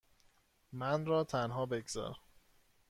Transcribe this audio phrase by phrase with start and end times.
[0.73, 2.15] من را تنها بگذار.